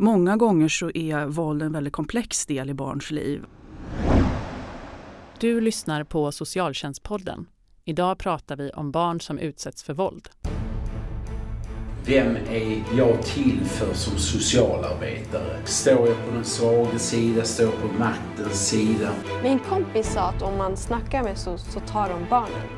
[0.00, 3.44] Många gånger så är våld en väldigt komplex del i barns liv.
[5.40, 7.46] Du lyssnar på Socialtjänstpodden.
[7.84, 10.28] Idag pratar vi om barn som utsätts för våld.
[12.06, 15.56] Vem är jag till för som socialarbetare?
[15.64, 17.44] Står jag på den svaga sida?
[17.44, 19.12] Står jag på maktens sida?
[19.42, 22.77] Min kompis sa att om man snackar med så, så tar de barnen.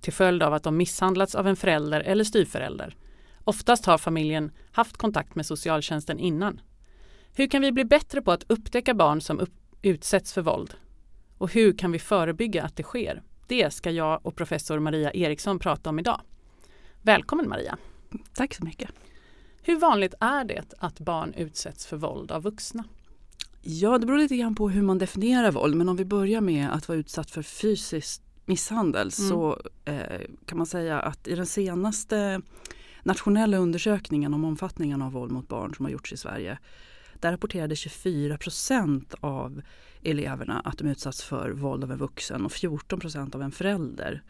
[0.00, 2.96] till följd av att de misshandlats av en förälder eller styvförälder.
[3.44, 6.60] Oftast har familjen haft kontakt med socialtjänsten innan.
[7.34, 10.74] Hur kan vi bli bättre på att upptäcka barn som upp utsätts för våld?
[11.38, 13.22] Och hur kan vi förebygga att det sker?
[13.46, 16.20] Det ska jag och professor Maria Eriksson prata om idag.
[17.02, 17.76] Välkommen Maria!
[18.34, 18.90] Tack så mycket!
[19.62, 22.84] Hur vanligt är det att barn utsätts för våld av vuxna?
[23.62, 25.76] Ja, det beror lite grann på hur man definierar våld.
[25.76, 29.10] Men om vi börjar med att vara utsatt för fysisk misshandel mm.
[29.10, 32.40] så eh, kan man säga att i den senaste
[33.02, 36.58] nationella undersökningen om omfattningen av våld mot barn som har gjorts i Sverige
[37.20, 39.62] där rapporterade 24 procent av
[40.02, 44.22] eleverna att de utsatts för våld av en vuxen och 14 procent av en förälder.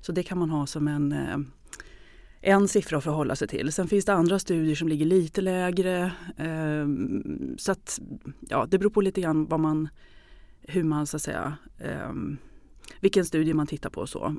[0.00, 1.38] Så det kan man ha som en eh,
[2.44, 3.72] en siffra att förhålla sig till.
[3.72, 6.12] Sen finns det andra studier som ligger lite lägre.
[6.36, 6.86] Eh,
[7.56, 8.00] så att,
[8.40, 9.88] ja, det beror på lite grann vad man,
[10.62, 12.12] hur man så att säga, eh,
[13.00, 14.00] vilken studie man tittar på.
[14.00, 14.36] och så.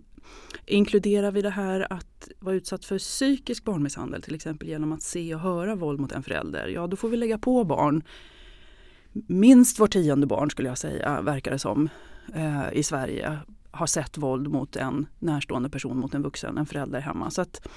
[0.65, 5.35] Inkluderar vi det här att vara utsatt för psykisk barnmisshandel till exempel genom att se
[5.35, 8.03] och höra våld mot en förälder, ja då får vi lägga på barn.
[9.13, 11.89] Minst var tionde barn skulle jag säga, verkar det som,
[12.33, 13.39] eh, i Sverige
[13.71, 17.31] har sett våld mot en närstående person, mot en vuxen, en förälder hemma.
[17.31, 17.67] Så att,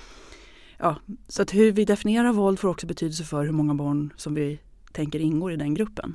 [0.78, 0.96] ja,
[1.28, 4.58] så att hur vi definierar våld får också betydelse för hur många barn som vi
[4.92, 6.14] tänker ingår i den gruppen.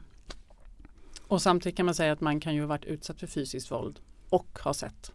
[1.28, 4.00] Och samtidigt kan man säga att man kan ju ha varit utsatt för fysiskt våld
[4.31, 5.12] och ha sett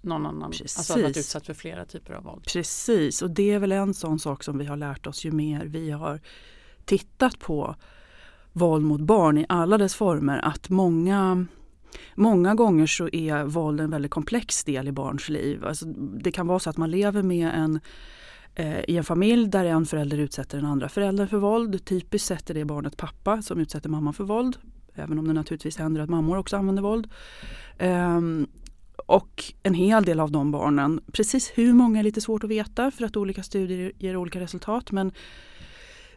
[0.00, 0.78] någon annan, Precis.
[0.78, 2.44] alltså varit utsatt för flera typer av våld.
[2.44, 5.64] Precis, och det är väl en sån sak som vi har lärt oss ju mer
[5.64, 6.20] vi har
[6.84, 7.74] tittat på
[8.52, 11.46] våld mot barn i alla dess former att många
[12.14, 15.64] Många gånger så är våld en väldigt komplex del i barns liv.
[15.64, 17.80] Alltså det kan vara så att man lever med en
[18.54, 21.84] eh, i en familj där en förälder utsätter den andra föräldern för våld.
[21.84, 24.58] Typiskt sett är det barnet pappa som utsätter mamma för våld.
[25.00, 27.08] Även om det naturligtvis händer att mammor också använder våld.
[27.78, 28.46] Um,
[29.06, 32.90] och en hel del av de barnen, precis hur många är lite svårt att veta
[32.90, 34.92] för att olika studier ger olika resultat.
[34.92, 35.12] Men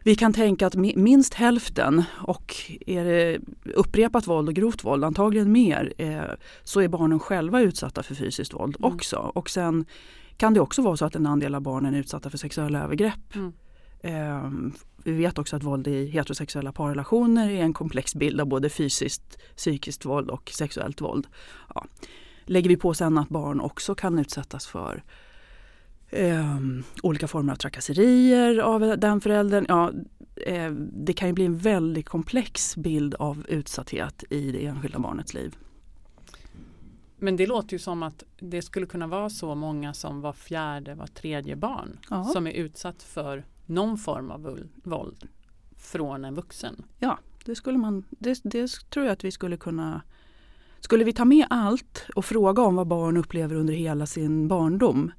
[0.04, 2.54] vi kan tänka att minst hälften och
[2.86, 3.38] är det
[3.74, 6.22] upprepat våld och grovt våld, antagligen mer, eh,
[6.64, 8.94] så är barnen själva utsatta för fysiskt våld mm.
[8.94, 9.16] också.
[9.16, 9.84] Och sen
[10.36, 13.34] kan det också vara så att en andel av barnen är utsatta för sexuella övergrepp.
[13.34, 13.52] Mm.
[14.00, 14.72] Eh,
[15.04, 19.38] vi vet också att våld i heterosexuella parrelationer är en komplex bild av både fysiskt,
[19.56, 21.26] psykiskt våld och sexuellt våld.
[21.74, 21.84] Ja.
[22.44, 25.02] Lägger vi på sen att barn också kan utsättas för
[26.10, 26.58] eh,
[27.02, 29.66] olika former av trakasserier av den föräldern.
[29.68, 29.92] Ja,
[30.46, 35.34] eh, det kan ju bli en väldigt komplex bild av utsatthet i det enskilda barnets
[35.34, 35.56] liv.
[37.16, 40.94] Men det låter ju som att det skulle kunna vara så många som var fjärde,
[40.94, 42.24] var tredje barn ja.
[42.24, 45.28] som är utsatt för någon form av våld
[45.76, 46.84] från en vuxen.
[46.98, 50.02] Ja, det skulle man, det, det tror jag att vi skulle kunna
[50.80, 55.12] skulle vi ta med allt och fråga om vad barn upplever under hela sin barndom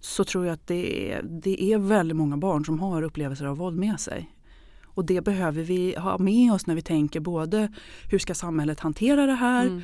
[0.00, 3.56] så tror jag att det är, det är väldigt många barn som har upplevelser av
[3.56, 4.36] våld med sig.
[4.84, 7.72] Och det behöver vi ha med oss när vi tänker både
[8.10, 9.82] hur ska samhället hantera det här mm.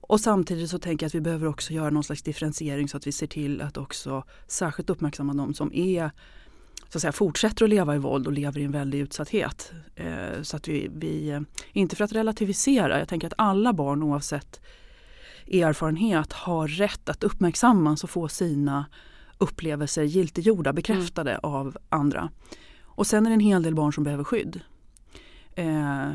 [0.00, 3.06] och samtidigt så tänker jag att vi behöver också göra någon slags differentiering så att
[3.06, 6.10] vi ser till att också särskilt uppmärksamma de som är
[6.88, 9.72] så att säga, fortsätter att leva i våld och lever i en väldig utsatthet.
[9.94, 14.60] Eh, så att vi, vi, inte för att relativisera, jag tänker att alla barn oavsett
[15.52, 18.86] erfarenhet har rätt att uppmärksammas och få sina
[19.38, 21.40] upplevelser giltiggjorda, bekräftade mm.
[21.42, 22.30] av andra.
[22.82, 24.60] Och sen är det en hel del barn som behöver skydd.
[25.54, 26.10] Eh,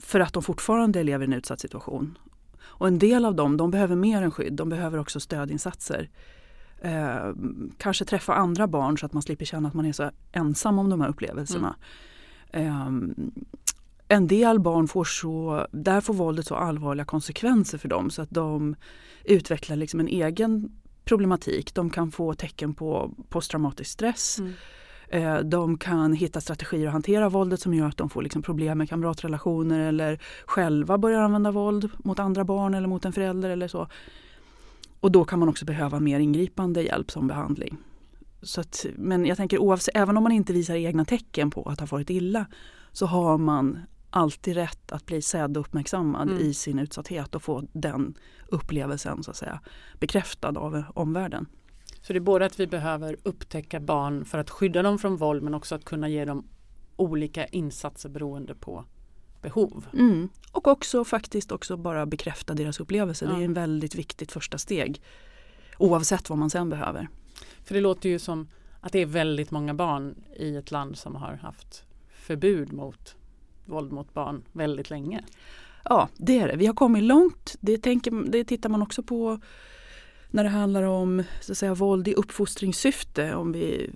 [0.00, 2.18] för att de fortfarande lever i en utsatt situation.
[2.60, 6.10] Och en del av dem de behöver mer än skydd, de behöver också stödinsatser.
[6.84, 7.32] Eh,
[7.78, 10.90] kanske träffa andra barn så att man slipper känna att man är så ensam om
[10.90, 11.76] de här upplevelserna.
[12.52, 13.14] Mm.
[13.18, 13.26] Eh,
[14.08, 18.30] en del barn får så, där får våldet så allvarliga konsekvenser för dem så att
[18.30, 18.76] de
[19.24, 20.72] utvecklar liksom en egen
[21.04, 21.74] problematik.
[21.74, 24.38] De kan få tecken på posttraumatisk stress.
[24.38, 24.52] Mm.
[25.08, 28.78] Eh, de kan hitta strategier att hantera våldet som gör att de får liksom problem
[28.78, 33.68] med kamratrelationer eller själva börjar använda våld mot andra barn eller mot en förälder eller
[33.68, 33.88] så.
[35.02, 37.76] Och då kan man också behöva mer ingripande hjälp som behandling.
[38.42, 41.80] Så att, men jag tänker oavsett, även om man inte visar egna tecken på att
[41.80, 42.46] ha varit illa
[42.92, 43.78] så har man
[44.10, 46.42] alltid rätt att bli sedd och uppmärksammad mm.
[46.42, 48.14] i sin utsatthet och få den
[48.48, 49.60] upplevelsen så att säga
[49.98, 51.46] bekräftad av omvärlden.
[52.02, 55.42] Så det är både att vi behöver upptäcka barn för att skydda dem från våld
[55.42, 56.48] men också att kunna ge dem
[56.96, 58.84] olika insatser beroende på
[59.42, 59.86] behov.
[59.92, 60.28] Mm.
[60.52, 63.24] Och också faktiskt också bara bekräfta deras upplevelse.
[63.24, 63.30] Ja.
[63.32, 65.02] Det är en väldigt viktigt första steg.
[65.78, 67.08] Oavsett vad man sen behöver.
[67.64, 68.48] För det låter ju som
[68.80, 73.16] att det är väldigt många barn i ett land som har haft förbud mot
[73.64, 75.24] våld mot barn väldigt länge.
[75.84, 76.56] Ja, det är det.
[76.56, 77.56] Vi har kommit långt.
[77.60, 79.40] Det, tänker, det tittar man också på
[80.32, 83.90] när det handlar om så att säga, våld i uppfostringssyfte, om vi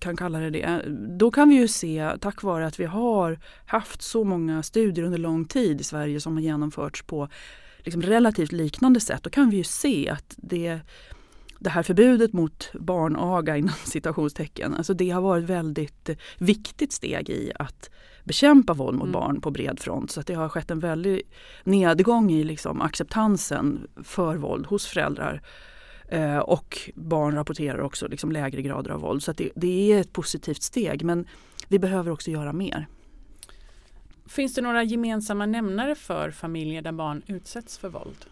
[0.00, 0.82] kan kalla det det.
[1.18, 5.18] Då kan vi ju se, tack vare att vi har haft så många studier under
[5.18, 7.28] lång tid i Sverige som har genomförts på
[7.78, 10.80] liksom relativt liknande sätt, då kan vi ju se att det
[11.60, 17.52] det här förbudet mot barnaga inom citationstecken, alltså det har varit väldigt viktigt steg i
[17.54, 17.90] att
[18.24, 19.12] bekämpa våld mot mm.
[19.12, 20.10] barn på bred front.
[20.10, 21.22] Så att det har skett en väldig
[21.64, 25.42] nedgång i liksom acceptansen för våld hos föräldrar.
[26.08, 29.22] Eh, och barn rapporterar också liksom lägre grader av våld.
[29.22, 31.26] Så det, det är ett positivt steg men
[31.68, 32.86] vi behöver också göra mer.
[34.26, 38.26] Finns det några gemensamma nämnare för familjer där barn utsätts för våld?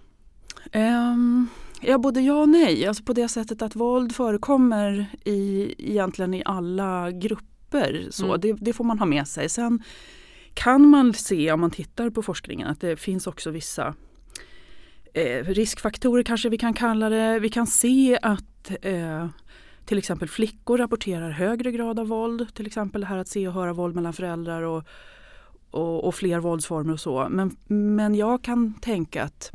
[0.75, 1.49] Um,
[1.81, 2.87] ja, både ja och nej.
[2.87, 8.09] Alltså på det sättet att våld förekommer i, egentligen i alla grupper.
[8.11, 8.41] Så mm.
[8.41, 9.49] det, det, får man ha med sig.
[9.49, 9.83] Sen
[10.55, 13.95] kan man se om man tittar på forskningen att det finns också vissa
[15.17, 17.39] eh, riskfaktorer kanske vi kan kalla det.
[17.39, 19.29] Vi kan se att eh,
[19.85, 22.55] till exempel flickor rapporterar högre grad av våld.
[22.55, 24.85] Till exempel det här att se och höra våld mellan föräldrar och,
[25.71, 27.29] och, och fler våldsformer och så.
[27.31, 27.57] Men,
[27.97, 29.53] men jag kan tänka att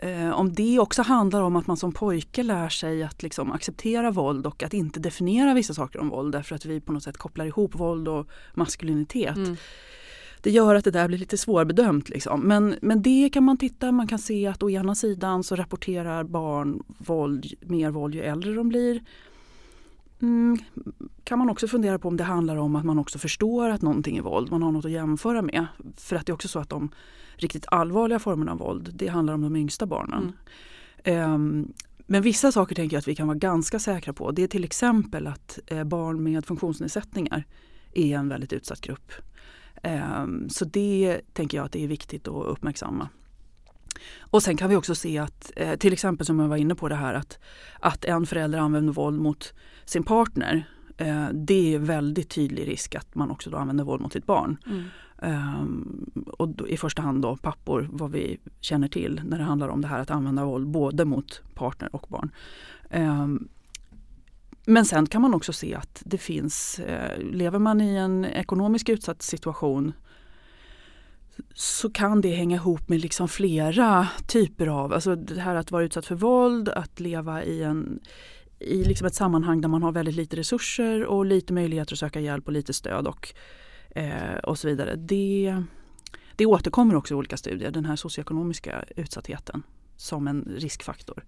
[0.00, 4.10] Eh, om det också handlar om att man som pojke lär sig att liksom acceptera
[4.10, 7.16] våld och att inte definiera vissa saker om våld därför att vi på något sätt
[7.16, 9.36] kopplar ihop våld och maskulinitet.
[9.36, 9.56] Mm.
[10.42, 12.08] Det gör att det där blir lite svårbedömt.
[12.08, 12.40] Liksom.
[12.40, 16.24] Men, men det kan man titta, man kan se att å ena sidan så rapporterar
[16.24, 19.02] barn våld, mer våld ju äldre de blir.
[20.22, 20.58] Mm,
[21.24, 24.16] kan man också fundera på om det handlar om att man också förstår att någonting
[24.16, 25.66] är våld, man har något att jämföra med.
[25.96, 26.90] För att det är också så att de
[27.36, 30.32] riktigt allvarliga formerna av våld, det handlar om de yngsta barnen.
[31.04, 31.34] Mm.
[31.34, 31.72] Um,
[32.10, 34.30] men vissa saker tänker jag att vi kan vara ganska säkra på.
[34.30, 37.44] Det är till exempel att eh, barn med funktionsnedsättningar
[37.92, 39.12] är en väldigt utsatt grupp.
[39.82, 43.08] Um, så det tänker jag att det är viktigt att uppmärksamma.
[44.20, 46.88] Och sen kan vi också se att, eh, till exempel som jag var inne på
[46.88, 47.38] det här att,
[47.80, 49.54] att en förälder använder våld mot
[49.84, 50.68] sin partner.
[50.96, 54.56] Eh, det är väldigt tydlig risk att man också då använder våld mot sitt barn.
[54.66, 54.84] Mm.
[55.22, 59.68] Um, och då, i första hand då pappor, vad vi känner till när det handlar
[59.68, 62.30] om det här att använda våld både mot partner och barn.
[62.90, 63.48] Um,
[64.68, 68.88] men sen kan man också se att det finns, eh, lever man i en ekonomiskt
[68.88, 69.92] utsatt situation
[71.54, 75.84] så kan det hänga ihop med liksom flera typer av, alltså det här att vara
[75.84, 78.00] utsatt för våld, att leva i, en,
[78.58, 82.20] i liksom ett sammanhang där man har väldigt lite resurser och lite möjligheter att söka
[82.20, 83.34] hjälp och lite stöd och,
[83.90, 84.96] eh, och så vidare.
[84.96, 85.62] Det,
[86.36, 89.62] det återkommer också i olika studier, den här socioekonomiska utsattheten
[89.96, 91.24] som en riskfaktor.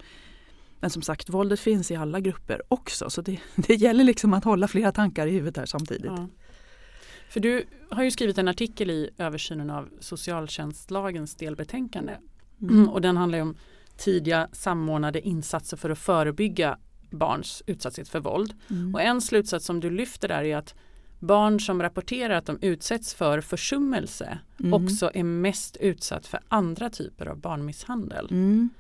[0.80, 4.44] Men som sagt, våldet finns i alla grupper också så det, det gäller liksom att
[4.44, 6.12] hålla flera tankar i huvudet här samtidigt.
[6.16, 6.28] Ja.
[7.28, 12.16] För du har ju skrivit en artikel i översynen av socialtjänstlagens delbetänkande.
[12.62, 12.88] Mm.
[12.88, 13.56] Och den handlar om
[13.96, 16.78] tidiga samordnade insatser för att förebygga
[17.10, 18.54] barns utsatthet för våld.
[18.70, 18.94] Mm.
[18.94, 20.74] Och en slutsats som du lyfter där är att
[21.18, 24.74] barn som rapporterar att de utsätts för försummelse mm.
[24.74, 28.28] också är mest utsatt för andra typer av barnmisshandel.
[28.30, 28.70] Mm.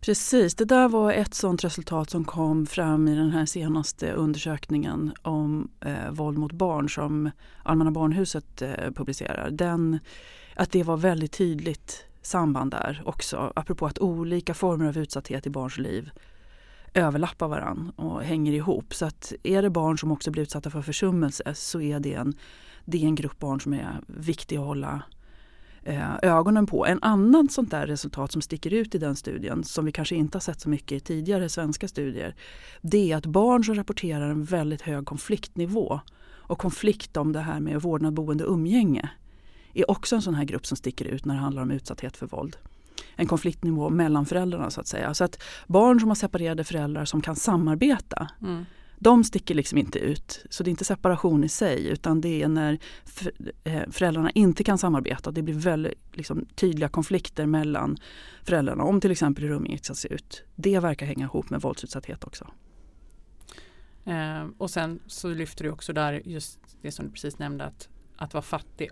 [0.00, 5.12] Precis, det där var ett sådant resultat som kom fram i den här senaste undersökningen
[5.22, 7.30] om eh, våld mot barn som
[7.62, 9.50] Allmänna barnhuset eh, publicerar.
[9.50, 9.98] Den,
[10.56, 15.50] att det var väldigt tydligt samband där också, apropå att olika former av utsatthet i
[15.50, 16.10] barns liv
[16.94, 18.94] överlappar varann och hänger ihop.
[18.94, 22.34] Så att är det barn som också blir utsatta för försummelse så är det en,
[22.84, 25.02] det är en grupp barn som är viktig att hålla
[25.82, 26.86] Eh, ögonen på.
[26.86, 30.36] En annan sånt där resultat som sticker ut i den studien som vi kanske inte
[30.36, 32.34] har sett så mycket i tidigare svenska studier.
[32.80, 36.00] Det är att barn som rapporterar en väldigt hög konfliktnivå
[36.50, 39.10] och konflikt om det här med vårdnad, boende, och umgänge
[39.74, 42.26] är också en sån här grupp som sticker ut när det handlar om utsatthet för
[42.26, 42.56] våld.
[43.16, 45.14] En konfliktnivå mellan föräldrarna så att säga.
[45.14, 48.64] Så att barn som har separerade föräldrar som kan samarbeta mm.
[49.02, 50.46] De sticker liksom inte ut.
[50.50, 52.78] Så det är inte separation i sig utan det är när
[53.64, 55.30] eh, föräldrarna inte kan samarbeta.
[55.30, 57.96] Det blir väldigt liksom, tydliga konflikter mellan
[58.42, 60.42] föräldrarna om till exempel hur umgänget ska se ut.
[60.56, 62.46] Det verkar hänga ihop med våldsutsatthet också.
[64.04, 67.88] Eh, och sen så lyfter du också där just det som du precis nämnde att,
[68.16, 68.90] att vara fattig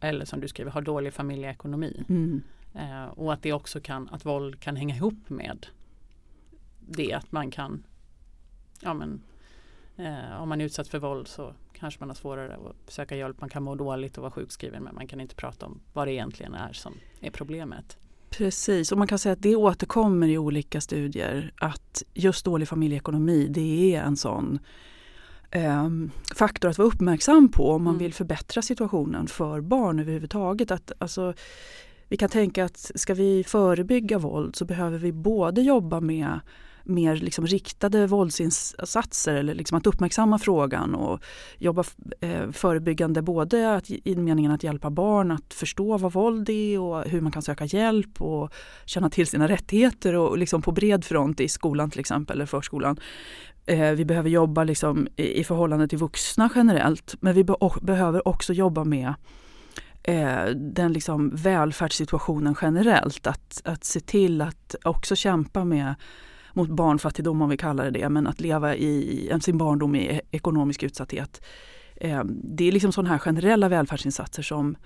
[0.00, 2.04] eller som du skriver ha dålig familjeekonomi.
[2.08, 2.42] Mm.
[2.74, 5.66] Eh, och att det också kan, att våld kan hänga ihop med
[6.80, 7.82] det att man kan,
[8.80, 9.22] ja men
[10.00, 13.40] eh, om man är utsatt för våld så kanske man har svårare att söka hjälp.
[13.40, 16.12] Man kan må dåligt och vara sjukskriven men man kan inte prata om vad det
[16.12, 17.96] egentligen är som är problemet.
[18.30, 23.46] Precis, och man kan säga att det återkommer i olika studier att just dålig familjeekonomi
[23.50, 24.58] det är en sån
[25.50, 25.88] eh,
[26.34, 27.98] faktor att vara uppmärksam på om man mm.
[27.98, 30.70] vill förbättra situationen för barn överhuvudtaget.
[30.70, 31.34] Att, alltså,
[32.08, 36.40] vi kan tänka att ska vi förebygga våld så behöver vi både jobba med
[36.90, 41.20] mer liksom riktade våldsinsatser eller liksom att uppmärksamma frågan och
[41.58, 41.84] jobba
[42.20, 47.04] eh, förebyggande både att, i meningen att hjälpa barn att förstå vad våld är och
[47.04, 48.52] hur man kan söka hjälp och
[48.84, 53.00] känna till sina rättigheter och liksom på bred front i skolan till exempel eller förskolan.
[53.66, 58.28] Eh, vi behöver jobba liksom i, i förhållande till vuxna generellt men vi be behöver
[58.28, 59.14] också jobba med
[60.02, 63.26] eh, den liksom välfärdssituationen generellt.
[63.26, 65.94] Att, att se till att också kämpa med
[66.52, 70.82] mot barnfattigdom om vi kallar det det, men att leva i sin barndom i ekonomisk
[70.82, 71.42] utsatthet.
[71.96, 74.76] Eh, det är liksom sådana här generella välfärdsinsatser som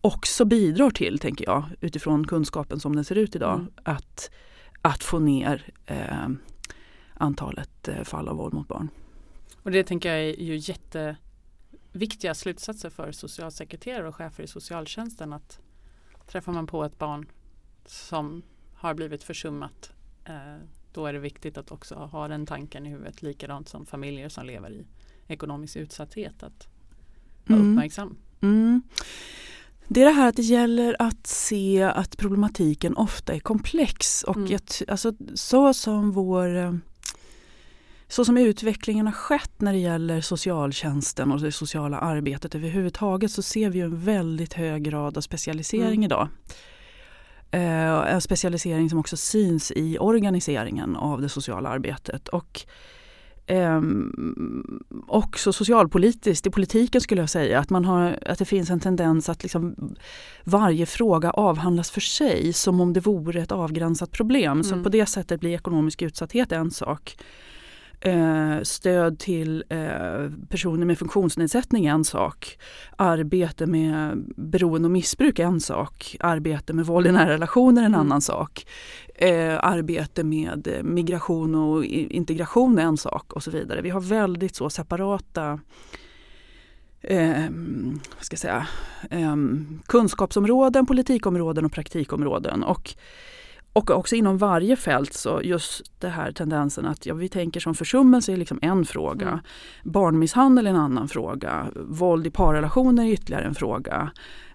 [0.00, 3.72] också bidrar till, tänker jag, utifrån kunskapen som den ser ut idag, mm.
[3.82, 4.30] att,
[4.82, 6.28] att få ner eh,
[7.14, 8.88] antalet eh, fall av våld mot barn.
[9.62, 15.60] Och det tänker jag är ju jätteviktiga slutsatser för socialsekreterare och chefer i socialtjänsten att
[16.26, 17.26] träffar man på ett barn
[17.86, 18.42] som
[18.74, 19.92] har blivit försummat
[20.24, 20.56] eh,
[20.92, 24.46] då är det viktigt att också ha den tanken i huvudet likadant som familjer som
[24.46, 24.86] lever i
[25.26, 26.68] ekonomisk utsatthet att
[27.46, 27.72] vara mm.
[27.72, 28.16] uppmärksam.
[28.40, 28.82] Mm.
[29.88, 34.36] Det är det här att det gäller att se att problematiken ofta är komplex och
[34.36, 34.56] mm.
[34.56, 36.74] att, alltså, så som vår eh,
[38.08, 43.42] så som utvecklingen har skett när det gäller socialtjänsten och det sociala arbetet överhuvudtaget så
[43.42, 46.02] ser vi en väldigt hög grad av specialisering mm.
[46.02, 46.28] idag.
[47.52, 52.28] Eh, en specialisering som också syns i organiseringen av det sociala arbetet.
[52.28, 52.60] Och
[53.46, 53.80] eh,
[55.06, 59.28] också socialpolitiskt, i politiken skulle jag säga, att, man har, att det finns en tendens
[59.28, 59.94] att liksom
[60.44, 64.52] varje fråga avhandlas för sig som om det vore ett avgränsat problem.
[64.52, 64.64] Mm.
[64.64, 67.16] Så på det sättet blir ekonomisk utsatthet en sak.
[68.02, 72.58] Eh, stöd till eh, personer med funktionsnedsättning är en sak.
[72.96, 76.16] Arbete med beroende och missbruk är en sak.
[76.20, 78.06] Arbete med våld i nära relationer är en mm.
[78.06, 78.66] annan sak.
[79.14, 83.82] Eh, arbete med migration och integration är en sak och så vidare.
[83.82, 85.60] Vi har väldigt så separata
[87.00, 87.44] eh,
[88.20, 88.66] ska säga,
[89.10, 89.36] eh,
[89.86, 92.62] kunskapsområden, politikområden och praktikområden.
[92.62, 92.94] Och
[93.72, 97.74] och också inom varje fält så just det här tendensen att ja, vi tänker som
[97.74, 99.28] försummelse är liksom en fråga.
[99.28, 99.40] Mm.
[99.84, 101.66] Barnmisshandel är en annan fråga.
[101.76, 104.10] Våld i parrelationer är ytterligare en fråga.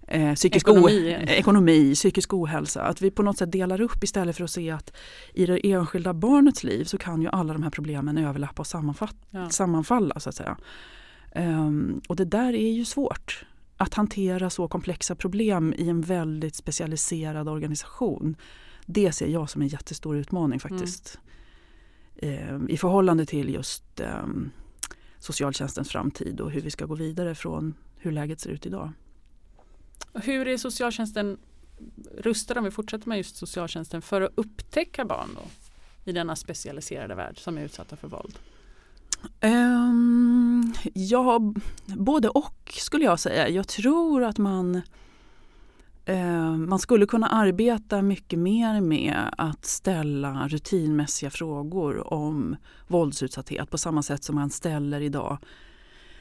[0.08, 1.18] Eh, psykisk ekonomi.
[1.28, 2.82] ekonomi, psykisk ohälsa.
[2.82, 4.98] Att vi på något sätt delar upp istället för att se att
[5.34, 9.50] i det enskilda barnets liv så kan ju alla de här problemen överlappa och ja.
[9.50, 10.20] sammanfalla.
[10.20, 10.58] så att säga.
[11.36, 13.46] Um, och det där är ju svårt.
[13.78, 18.36] Att hantera så komplexa problem i en väldigt specialiserad organisation
[18.86, 21.20] det ser jag som en jättestor utmaning faktiskt.
[22.18, 22.70] Mm.
[22.70, 24.28] I förhållande till just eh,
[25.20, 28.92] socialtjänstens framtid och hur vi ska gå vidare från hur läget ser ut idag.
[30.14, 31.38] Hur är socialtjänsten
[32.18, 35.42] rustad, om vi fortsätter med just socialtjänsten, för att upptäcka barn då,
[36.12, 38.40] i denna specialiserade värld som är utsatta för våld?
[39.42, 41.54] Um, ja,
[41.86, 43.50] både och skulle jag säga.
[43.50, 44.82] Jag tror att man Eh,
[46.68, 52.56] man skulle kunna arbeta mycket mer med att ställa rutinmässiga frågor om
[52.88, 55.38] våldsutsatthet på samma sätt som man ställer idag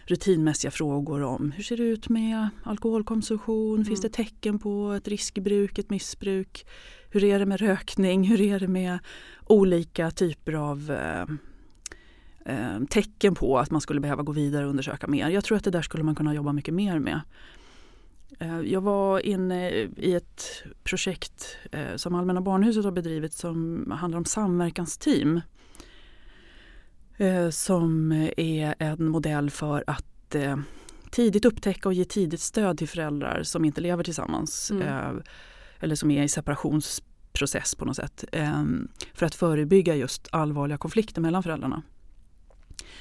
[0.07, 3.85] rutinmässiga frågor om hur ser det ut med alkoholkonsumtion, mm.
[3.85, 6.67] finns det tecken på ett riskbruk, ett missbruk,
[7.11, 8.99] hur är det med rökning, hur är det med
[9.47, 11.27] olika typer av eh,
[12.55, 15.29] eh, tecken på att man skulle behöva gå vidare och undersöka mer.
[15.29, 17.21] Jag tror att det där skulle man kunna jobba mycket mer med.
[18.39, 24.19] Eh, jag var inne i ett projekt eh, som Allmänna barnhuset har bedrivit som handlar
[24.19, 25.41] om samverkansteam.
[27.17, 30.05] Eh, som är en modell för att
[31.11, 34.71] tidigt upptäcka och ge tidigt stöd till föräldrar som inte lever tillsammans.
[34.71, 35.23] Mm.
[35.81, 38.25] Eller som är i separationsprocess på något sätt.
[39.15, 41.83] För att förebygga just allvarliga konflikter mellan föräldrarna.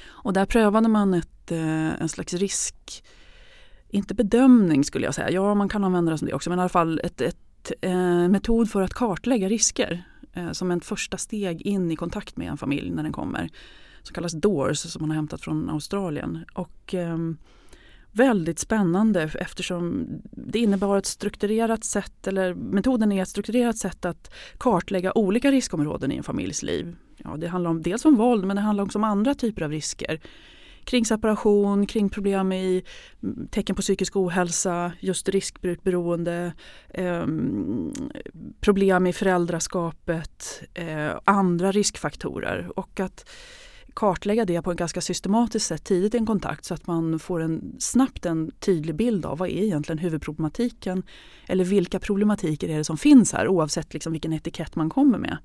[0.06, 3.04] Och där prövade man ett, en slags risk,
[3.94, 6.62] inte bedömning skulle jag säga, ja man kan använda det som det också, men i
[6.62, 7.36] alla fall ett, ett
[7.80, 12.48] en metod för att kartlägga risker eh, som ett första steg in i kontakt med
[12.48, 13.50] en familj när den kommer.
[14.02, 16.44] Som kallas DOORS som man har hämtat från Australien.
[16.54, 17.18] Och, eh,
[18.12, 24.34] väldigt spännande eftersom det innebar ett strukturerat sätt, eller metoden är ett strukturerat sätt att
[24.58, 26.96] kartlägga olika riskområden i en familjs liv.
[27.16, 29.70] Ja, det handlar om dels om våld men det handlar också om andra typer av
[29.70, 30.20] risker.
[30.84, 32.82] Kring separation, kring problem i
[33.22, 36.52] mm, tecken på psykisk ohälsa, just riskbruk, beroende,
[36.88, 37.26] eh,
[38.60, 42.70] problem i föräldraskapet, eh, andra riskfaktorer.
[42.76, 43.30] Och att
[43.94, 47.40] kartlägga det på ett ganska systematiskt sätt tidigt i en kontakt så att man får
[47.40, 51.02] en, snabbt en tydlig bild av vad är egentligen huvudproblematiken
[51.46, 55.38] eller vilka problematiker är det som finns här oavsett liksom vilken etikett man kommer med.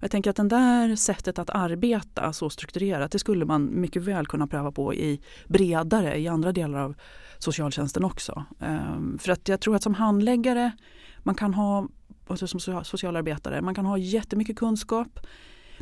[0.00, 4.26] Jag tänker att det där sättet att arbeta så strukturerat det skulle man mycket väl
[4.26, 6.94] kunna pröva på i bredare i andra delar av
[7.38, 8.44] socialtjänsten också.
[8.58, 10.72] Um, för att jag tror att som handläggare
[11.18, 11.88] man kan ha,
[12.26, 15.26] alltså som socialarbetare, man kan ha jättemycket kunskap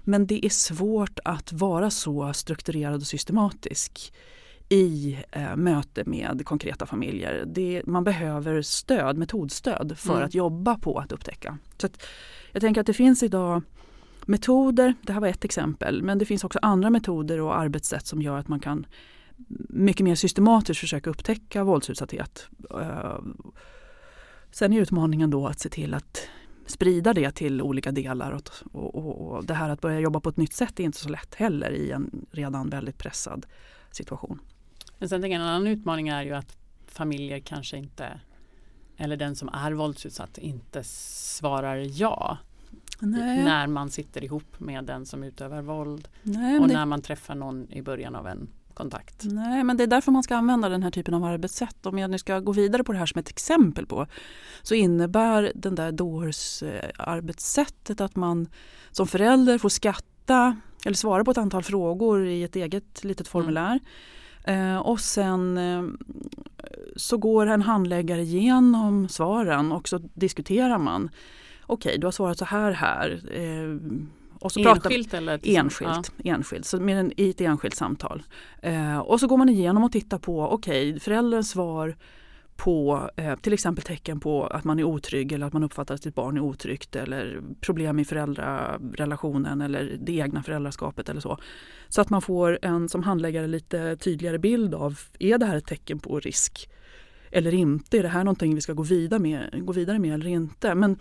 [0.05, 4.13] men det är svårt att vara så strukturerad och systematisk
[4.69, 7.45] i eh, möte med konkreta familjer.
[7.47, 10.25] Det, man behöver stöd, metodstöd för mm.
[10.25, 11.59] att jobba på att upptäcka.
[11.79, 12.07] Så att
[12.53, 13.63] jag tänker att det finns idag
[14.29, 18.23] metoder, det här var ett exempel, men det finns också andra metoder och arbetssätt som
[18.23, 18.87] gör att man kan
[19.69, 22.49] mycket mer systematiskt försöka upptäcka våldsutsatthet.
[22.71, 23.19] Eh,
[24.51, 26.29] sen är utmaningen då att se till att
[26.67, 28.33] sprida det till olika delar.
[28.33, 31.09] Och, och, och, det här att börja jobba på ett nytt sätt är inte så
[31.09, 33.47] lätt heller i en redan väldigt pressad
[33.91, 34.41] situation.
[34.99, 36.57] Men sen tänker jag en annan utmaning är ju att
[36.87, 38.21] familjer kanske inte
[38.97, 42.39] eller den som är våldsutsatt inte svarar ja.
[42.99, 43.45] Nej.
[43.45, 46.75] När man sitter ihop med den som utövar våld Nej, och det...
[46.75, 49.25] när man träffar någon i början av en kontakt.
[49.25, 51.87] Nej, men det är därför man ska använda den här typen av arbetssätt.
[51.87, 54.07] Om jag nu ska gå vidare på det här som ett exempel på
[54.63, 58.49] så innebär den där Doors eh, att man
[58.91, 63.31] som förälder får skatta eller svara på ett antal frågor i ett eget litet mm.
[63.31, 63.81] formulär.
[64.45, 64.75] Mm.
[64.75, 65.85] Eh, och sen eh,
[66.97, 71.11] så går en handläggare igenom svaren och så diskuterar man.
[71.71, 73.21] Okej, okay, du har svarat så här här.
[73.33, 73.77] Eh,
[74.41, 75.41] och så enskilt pratar, eller?
[75.43, 76.35] Enskilt, ja.
[76.35, 78.23] enskilt så med en, i ett enskilt samtal.
[78.63, 81.97] Eh, och så går man igenom och tittar på, okej, okay, förälderns svar
[82.57, 86.03] på eh, till exempel tecken på att man är otrygg eller att man uppfattar att
[86.03, 91.39] sitt barn är otryggt eller problem i föräldrarelationen eller det egna föräldraskapet eller så.
[91.89, 95.67] Så att man får en som handläggare lite tydligare bild av, är det här ett
[95.67, 96.71] tecken på risk
[97.31, 97.99] eller inte?
[97.99, 100.75] Är det här någonting vi ska gå vidare med, gå vidare med eller inte?
[100.75, 100.99] Men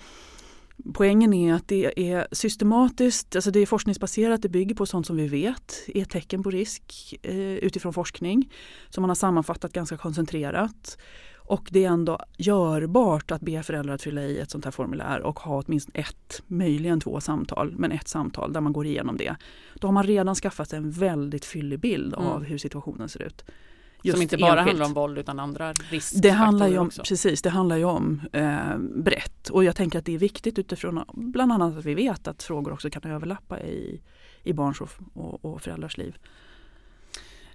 [0.93, 5.15] Poängen är att det är systematiskt, alltså det är forskningsbaserat, det bygger på sånt som
[5.15, 8.53] vi vet är tecken på risk eh, utifrån forskning
[8.89, 10.97] som man har sammanfattat ganska koncentrerat.
[11.47, 15.21] Och det är ändå görbart att be föräldrar att fylla i ett sånt här formulär
[15.21, 19.35] och ha åtminstone ett, möjligen två samtal, men ett samtal där man går igenom det.
[19.75, 22.27] Då har man redan skaffat en väldigt fyllig bild mm.
[22.27, 23.45] av hur situationen ser ut.
[24.03, 24.67] Som inte bara enskilt.
[24.67, 27.03] handlar om våld utan andra riskfaktorer det handlar ju om, också.
[27.03, 29.49] Precis, det handlar ju om eh, brett.
[29.49, 32.73] Och jag tänker att det är viktigt utifrån bland annat att vi vet att frågor
[32.73, 34.01] också kan överlappa i,
[34.43, 36.17] i barns och, och, och föräldrars liv.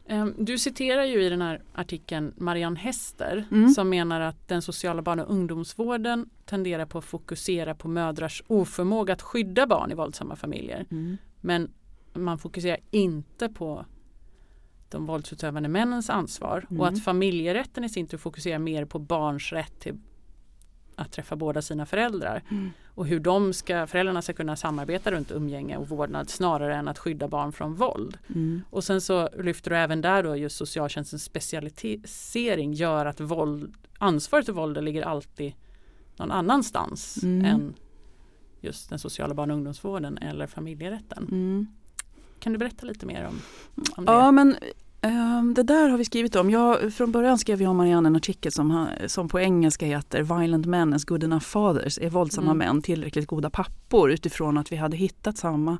[0.06, 3.68] Ehm, du citerar ju i den här artikeln Marianne Hester mm.
[3.68, 9.12] som menar att den sociala barn och ungdomsvården tenderar på att fokusera på mödrars oförmåga
[9.12, 10.86] att skydda barn i våldsamma familjer.
[10.90, 11.16] Mm.
[11.40, 11.70] Men
[12.14, 13.86] man fokuserar inte på
[14.92, 16.80] de våldsutövande männens ansvar mm.
[16.80, 19.98] och att familjerätten i sin tur fokuserar mer på barns rätt till
[20.96, 22.70] att träffa båda sina föräldrar mm.
[22.86, 26.98] och hur de ska, föräldrarna ska kunna samarbeta runt umgänge och vårdnad snarare än att
[26.98, 28.18] skydda barn från våld.
[28.28, 28.62] Mm.
[28.70, 34.46] Och sen så lyfter du även där då just socialtjänstens specialisering gör att våld, ansvaret
[34.46, 35.52] för våldet ligger alltid
[36.16, 37.44] någon annanstans mm.
[37.44, 37.74] än
[38.60, 41.28] just den sociala barn och ungdomsvården eller familjerätten.
[41.30, 41.66] Mm.
[42.38, 43.40] Kan du berätta lite mer om,
[43.96, 44.12] om det?
[44.12, 44.56] Ja men
[45.54, 46.50] det där har vi skrivit om.
[46.50, 50.66] Jag, från början skrev jag om Marianne en artikel som, som på engelska heter Violent
[50.66, 51.98] men as good enough fathers.
[51.98, 52.58] Är våldsamma mm.
[52.58, 54.10] män tillräckligt goda pappor?
[54.10, 55.78] Utifrån att vi hade hittat samma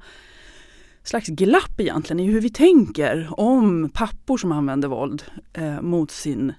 [1.03, 6.53] slags glapp egentligen i hur vi tänker om pappor som använder våld eh, mot sin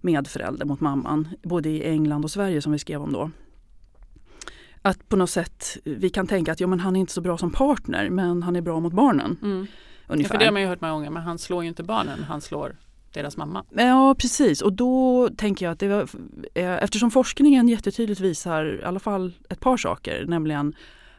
[0.00, 1.28] medförälder, mot mamman.
[1.42, 3.30] Både i England och Sverige som vi skrev om då
[4.82, 7.38] att på något sätt vi kan tänka att ja, men han är inte så bra
[7.38, 9.36] som partner men han är bra mot barnen.
[9.42, 9.66] Mm.
[10.06, 10.34] Ungefär.
[10.34, 12.22] Ja, för det har man ju hört många gånger men han slår ju inte barnen,
[12.22, 12.76] han slår
[13.12, 13.64] deras mamma.
[13.70, 16.08] Ja precis och då tänker jag att det var,
[16.54, 20.74] eh, eftersom forskningen jättetydligt visar i alla fall ett par saker, nämligen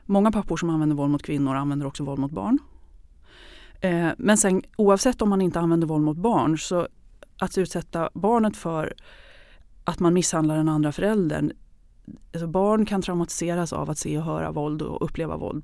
[0.05, 2.59] många pappor som använder våld mot kvinnor använder också våld mot barn.
[3.81, 6.87] Eh, men sen oavsett om man inte använder våld mot barn så
[7.37, 8.93] att utsätta barnet för
[9.83, 11.51] att man misshandlar den andra föräldern.
[12.33, 15.63] Alltså barn kan traumatiseras av att se och höra våld och uppleva våld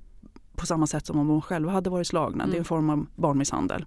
[0.60, 2.44] på samma sätt som om de själva hade varit slagna.
[2.44, 2.52] Mm.
[2.52, 3.86] Det är en form av barnmisshandel.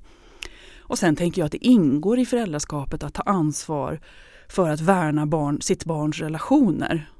[0.78, 4.00] Och sen tänker jag att det ingår i föräldraskapet att ta ansvar
[4.48, 7.10] för att värna barn, sitt barns relationer.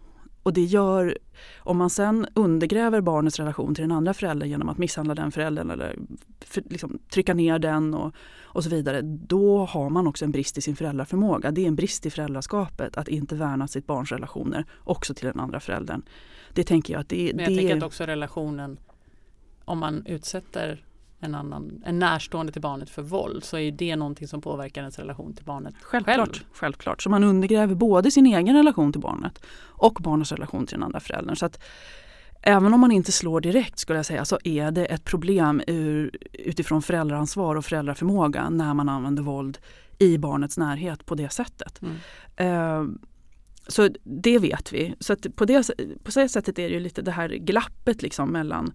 [0.42, 1.18] Och det gör,
[1.58, 5.70] om man sen undergräver barnets relation till den andra föräldern genom att misshandla den föräldern
[5.70, 5.98] eller
[6.40, 9.00] för, liksom, trycka ner den och, och så vidare.
[9.02, 11.50] Då har man också en brist i sin föräldraförmåga.
[11.50, 15.40] Det är en brist i föräldraskapet att inte värna sitt barns relationer också till den
[15.40, 16.02] andra föräldern.
[16.52, 18.78] Det tänker jag att det, Men jag det tänker att också relationen
[19.64, 20.84] om man utsätter
[21.20, 24.98] en, annan, en närstående till barnet för våld så är det någonting som påverkar ens
[24.98, 26.44] relation till barnet Självklart, själv.
[26.52, 27.02] självklart.
[27.02, 31.00] Så man undergräver både sin egen relation till barnet och barnets relation till den andra
[31.00, 31.36] föräldern.
[31.36, 31.62] Så att
[32.42, 36.16] även om man inte slår direkt skulle jag säga så är det ett problem ur,
[36.32, 39.58] utifrån föräldraansvar och föräldraförmåga när man använder våld
[39.98, 41.80] i barnets närhet på det sättet.
[41.82, 42.82] Mm.
[42.82, 42.94] Uh,
[43.68, 44.94] så det vet vi.
[45.00, 45.70] Så på, det,
[46.04, 48.72] på det sättet är det ju lite det här glappet liksom mellan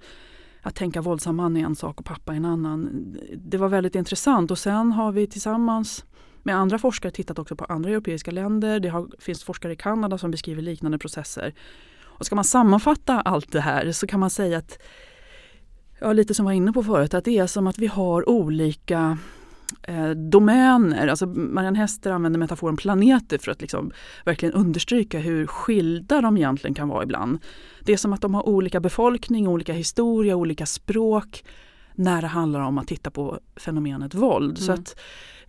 [0.61, 3.15] att tänka våldsam man är en sak och pappa är en annan.
[3.35, 6.05] Det var väldigt intressant och sen har vi tillsammans
[6.43, 8.79] med andra forskare tittat också på andra europeiska länder.
[8.79, 11.53] Det har, finns forskare i Kanada som beskriver liknande processer.
[12.01, 14.79] Och ska man sammanfatta allt det här så kan man säga att,
[15.99, 18.29] ja, lite som jag var inne på förut, att det är som att vi har
[18.29, 19.17] olika
[19.83, 21.07] eh, domäner.
[21.07, 23.91] Alltså Marianne Hester använder metaforen planeter för att liksom
[24.25, 27.39] verkligen understryka hur skilda de egentligen kan vara ibland.
[27.81, 31.43] Det är som att de har olika befolkning, olika historia, olika språk
[31.95, 34.57] när det handlar om att titta på fenomenet våld.
[34.57, 34.65] Mm.
[34.65, 34.99] Så att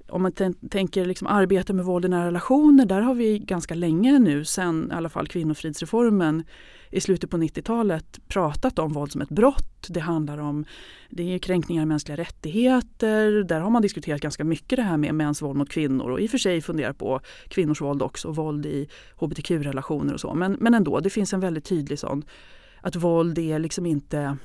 [0.08, 0.32] om man
[0.70, 4.90] tänker liksom arbete med våld i nära relationer, där har vi ganska länge nu, sen
[4.92, 6.44] i alla fall kvinnofridsreformen
[6.90, 9.86] i slutet på 90-talet pratat om våld som ett brott.
[9.88, 10.64] Det handlar om
[11.10, 13.42] det är kränkningar av mänskliga rättigheter.
[13.42, 16.26] Där har man diskuterat ganska mycket det här med mäns våld mot kvinnor och i
[16.26, 20.34] och för sig funderat på kvinnors våld också, våld i hbtq-relationer och så.
[20.34, 22.24] Men, men ändå, det finns en väldigt tydlig sån
[22.80, 24.36] att våld är liksom inte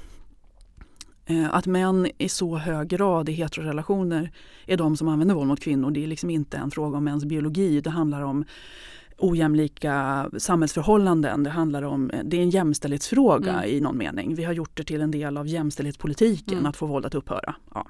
[1.26, 4.32] eh, att män i så hög grad i heterorelationer
[4.66, 5.92] är de som använder våld mot kvinnor.
[5.92, 7.82] Det är liksom inte en fråga om mäns biologi.
[7.82, 8.46] Det handlar om
[9.24, 11.44] ojämlika samhällsförhållanden.
[11.44, 13.70] Det handlar om, det är en jämställdhetsfråga mm.
[13.70, 14.36] i någon mening.
[14.36, 16.66] Vi har gjort det till en del av jämställdhetspolitiken mm.
[16.66, 17.56] att få våld att upphöra.
[17.74, 17.88] Ja.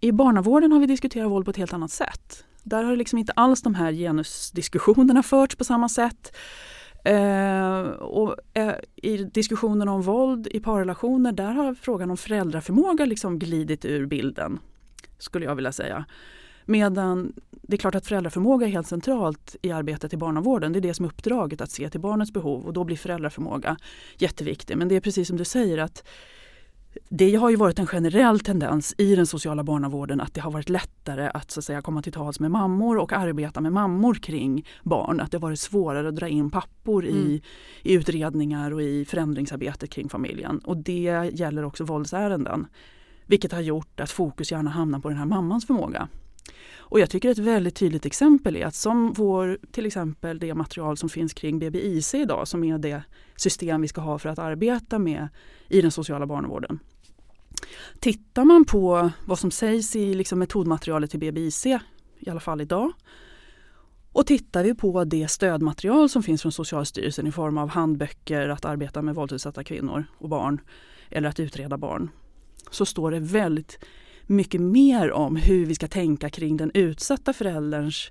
[0.00, 2.44] I barnavården har vi diskuterat våld på ett helt annat sätt.
[2.62, 6.36] Där har liksom inte alls de här genusdiskussionerna förts på samma sätt.
[7.04, 13.38] Eh, och eh, I diskussionen om våld i parrelationer där har frågan om föräldraförmåga liksom
[13.38, 14.58] glidit ur bilden.
[15.18, 16.04] Skulle jag vilja säga.
[16.68, 20.72] Medan det är klart att föräldraförmåga är helt centralt i arbetet i barnavården.
[20.72, 23.76] Det är det som är uppdraget, att se till barnets behov och då blir föräldraförmåga
[24.18, 24.76] jätteviktig.
[24.76, 26.08] Men det är precis som du säger att
[27.08, 30.68] det har ju varit en generell tendens i den sociala barnavården att det har varit
[30.68, 34.66] lättare att, så att säga, komma till tals med mammor och arbeta med mammor kring
[34.82, 35.20] barn.
[35.20, 37.16] Att det har varit svårare att dra in pappor mm.
[37.16, 37.42] i,
[37.82, 40.58] i utredningar och i förändringsarbetet kring familjen.
[40.58, 42.66] Och det gäller också våldsärenden.
[43.26, 46.08] Vilket har gjort att fokus gärna hamnar på den här mammans förmåga.
[46.78, 50.96] Och jag tycker ett väldigt tydligt exempel är att som vår, till exempel det material
[50.96, 53.02] som finns kring BBIC idag som är det
[53.36, 55.28] system vi ska ha för att arbeta med
[55.68, 56.78] i den sociala barnavården.
[58.00, 62.92] Tittar man på vad som sägs i liksom metodmaterialet till BBIC, i alla fall idag,
[64.12, 68.64] och tittar vi på det stödmaterial som finns från Socialstyrelsen i form av handböcker att
[68.64, 70.60] arbeta med våldsutsatta kvinnor och barn
[71.10, 72.10] eller att utreda barn
[72.70, 73.78] så står det väldigt
[74.28, 78.10] mycket mer om hur vi ska tänka kring den utsatta förälderns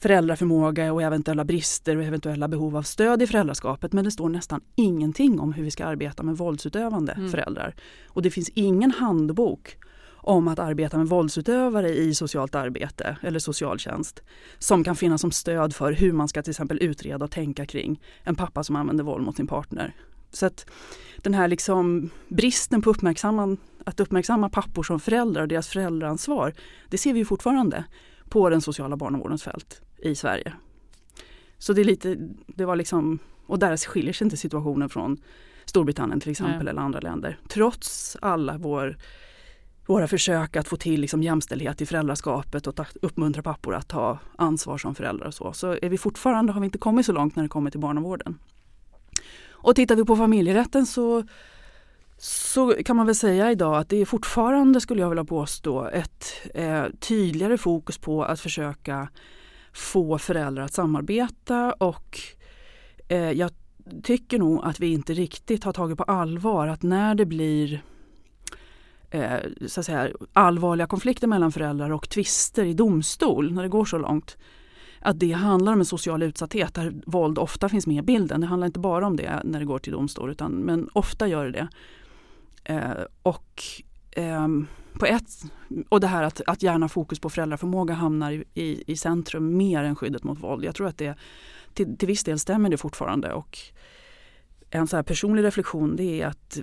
[0.00, 3.92] föräldraförmåga och eventuella brister och eventuella behov av stöd i föräldraskapet.
[3.92, 7.30] Men det står nästan ingenting om hur vi ska arbeta med våldsutövande mm.
[7.30, 7.74] föräldrar.
[8.06, 9.76] Och det finns ingen handbok
[10.20, 14.22] om att arbeta med våldsutövare i socialt arbete eller socialtjänst
[14.58, 18.00] som kan finnas som stöd för hur man ska till exempel utreda och tänka kring
[18.22, 19.94] en pappa som använder våld mot sin partner.
[20.30, 20.66] Så att
[21.16, 23.56] den här liksom bristen på uppmärksamma,
[23.88, 26.54] att uppmärksamma pappor som föräldrar och deras föräldraansvar,
[26.88, 27.84] det ser vi fortfarande
[28.28, 30.52] på den sociala barnavårdens fält i Sverige.
[31.58, 35.16] Så det är lite, det var liksom, och där skiljer sig inte situationen från
[35.64, 36.70] Storbritannien till exempel Nej.
[36.70, 37.38] eller andra länder.
[37.48, 38.96] Trots alla vår,
[39.86, 44.78] våra försök att få till liksom jämställdhet i föräldraskapet och uppmuntra pappor att ta ansvar
[44.78, 47.42] som föräldrar och så, så är vi fortfarande, har vi inte kommit så långt när
[47.42, 48.38] det kommer till barnavården.
[49.50, 51.24] Och tittar vi på familjerätten så,
[52.20, 56.24] så kan man väl säga idag att det är fortfarande, skulle jag vilja påstå, ett
[56.54, 59.08] eh, tydligare fokus på att försöka
[59.72, 62.20] få föräldrar att samarbeta och
[63.08, 63.50] eh, jag
[64.02, 67.82] tycker nog att vi inte riktigt har tagit på allvar att när det blir
[69.10, 73.84] eh, så att säga, allvarliga konflikter mellan föräldrar och tvister i domstol när det går
[73.84, 74.36] så långt.
[75.00, 78.40] Att det handlar om en social utsatthet där våld ofta finns med i bilden.
[78.40, 81.44] Det handlar inte bara om det när det går till domstol utan, men ofta gör
[81.44, 81.68] det det.
[82.64, 82.90] Eh,
[83.22, 83.62] och,
[84.10, 84.48] eh,
[84.92, 85.30] på ett,
[85.88, 89.84] och det här att, att gärna fokus på föräldraförmåga hamnar i, i, i centrum mer
[89.84, 90.64] än skyddet mot våld.
[90.64, 91.18] Jag tror att det
[91.74, 93.32] till, till viss del stämmer det fortfarande.
[93.32, 93.58] Och
[94.70, 96.58] en så här personlig reflektion det är att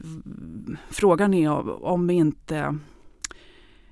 [0.90, 2.78] frågan är om vi inte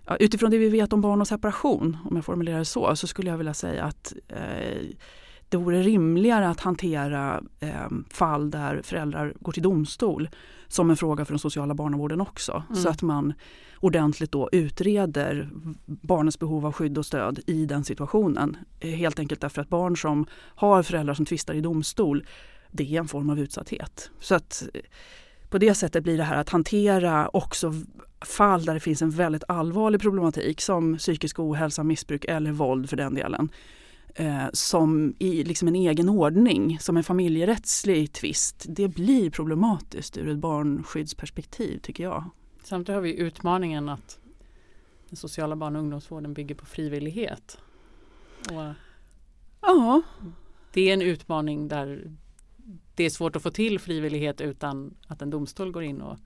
[0.05, 3.07] Ja, utifrån det vi vet om barn och separation, om jag formulerar det så, så
[3.07, 4.87] skulle jag vilja säga att eh,
[5.53, 10.29] det vore rimligare att hantera eh, fall där föräldrar går till domstol
[10.67, 12.63] som en fråga för den sociala barnavården också.
[12.69, 12.81] Mm.
[12.81, 13.33] Så att man
[13.79, 15.49] ordentligt då utreder
[15.85, 18.57] barnets behov av skydd och stöd i den situationen.
[18.79, 22.25] Eh, helt enkelt därför att barn som har föräldrar som tvistar i domstol,
[22.71, 24.11] det är en form av utsatthet.
[24.19, 24.81] Så att eh,
[25.49, 27.73] på det sättet blir det här att hantera också
[28.25, 32.97] fall där det finns en väldigt allvarlig problematik som psykisk ohälsa, missbruk eller våld för
[32.97, 33.49] den delen.
[34.15, 38.65] Eh, som i liksom en egen ordning, som en familjerättslig tvist.
[38.69, 42.29] Det blir problematiskt ur ett barnskyddsperspektiv tycker jag.
[42.63, 44.19] Samtidigt har vi utmaningen att
[45.09, 47.57] den sociala barn och ungdomsvården bygger på frivillighet.
[48.49, 48.73] Och
[49.61, 50.01] ja.
[50.73, 52.11] Det är en utmaning där
[52.95, 56.17] det är svårt att få till frivillighet utan att en domstol går in och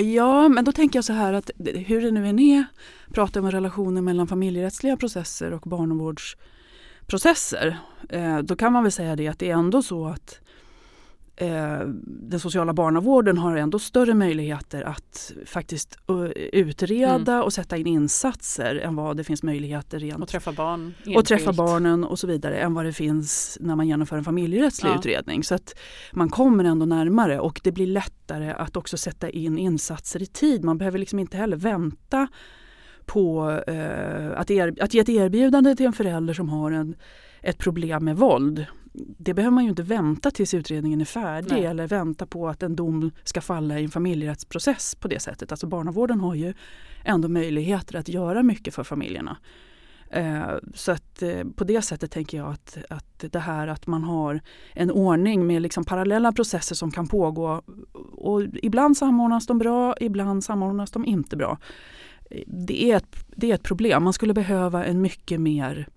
[0.00, 2.64] Ja, men då tänker jag så här att hur det nu än är,
[3.12, 5.62] pratar om relationer mellan familjerättsliga processer och
[7.04, 7.78] barnavårdsprocesser.
[8.08, 10.40] Eh, då kan man väl säga det att det är ändå så att
[11.36, 17.44] eh, den sociala barnavården har ändå större möjligheter att faktiskt uh, utreda mm.
[17.44, 20.22] och sätta in insatser än vad det finns möjligheter rent.
[20.22, 20.94] Och träffa barn.
[21.16, 24.90] Och träffa barnen och så vidare än vad det finns när man genomför en familjerättslig
[24.90, 24.98] ja.
[24.98, 25.44] utredning.
[25.44, 25.74] Så att
[26.12, 30.64] man kommer ändå närmare och det blir lättare att också sätta in insatser i tid.
[30.64, 32.28] Man behöver liksom inte heller vänta
[33.06, 36.94] på eh, att, er, att ge ett erbjudande till en förälder som har en,
[37.42, 41.64] ett problem med våld det behöver man ju inte vänta tills utredningen är färdig Nej.
[41.64, 45.52] eller vänta på att en dom ska falla i en familjerättsprocess på det sättet.
[45.52, 46.54] Alltså barnavården har ju
[47.04, 49.36] ändå möjligheter att göra mycket för familjerna.
[50.10, 54.04] Eh, så att eh, på det sättet tänker jag att, att det här att man
[54.04, 54.40] har
[54.72, 57.62] en ordning med liksom parallella processer som kan pågå
[58.12, 61.58] och ibland samordnas de bra, ibland samordnas de inte bra.
[62.46, 64.04] Det är ett, det är ett problem.
[64.04, 65.88] Man skulle behöva en mycket mer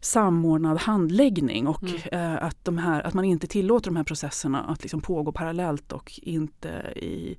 [0.00, 2.00] samordnad handläggning och mm.
[2.12, 5.92] eh, att, de här, att man inte tillåter de här processerna att liksom pågå parallellt
[5.92, 7.38] och inte i,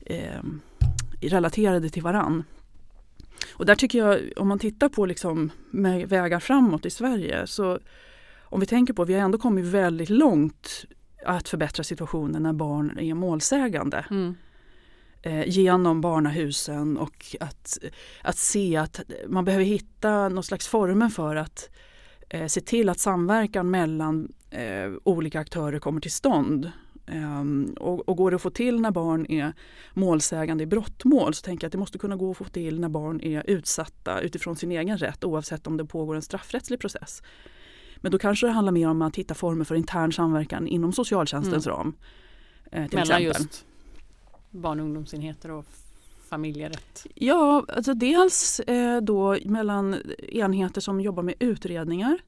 [0.00, 0.42] eh,
[1.20, 2.44] relaterade till varann.
[3.54, 5.50] Och där tycker jag, om man tittar på liksom
[6.06, 7.78] vägar framåt i Sverige så
[8.42, 10.84] om vi tänker på, vi har ändå kommit väldigt långt
[11.26, 14.04] att förbättra situationen när barn är målsägande.
[14.10, 14.34] Mm.
[15.22, 17.78] Eh, genom barnahusen och att,
[18.22, 21.70] att se att man behöver hitta någon slags former för att
[22.28, 26.70] eh, se till att samverkan mellan eh, olika aktörer kommer till stånd.
[27.12, 29.52] Um, och, och går det att få till när barn är
[29.94, 32.88] målsägande i brottmål så tänker jag att det måste kunna gå att få till när
[32.88, 37.22] barn är utsatta utifrån sin egen rätt oavsett om det pågår en straffrättslig process.
[37.96, 41.66] Men då kanske det handlar mer om att hitta former för intern samverkan inom socialtjänstens
[41.66, 41.78] mm.
[41.78, 41.94] ram.
[42.72, 43.42] Eh, till Mellan exempel.
[43.42, 43.66] just
[44.56, 45.64] barn och ungdomsenheter och
[46.28, 47.06] familjerätt?
[47.14, 52.18] Ja, alltså dels eh, då mellan enheter som jobbar med utredningar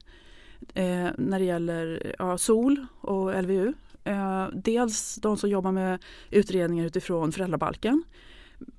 [0.73, 3.73] eh, när det gäller ja, SOL och LVU.
[4.03, 8.03] Eh, dels de som jobbar med utredningar utifrån föräldrabalken.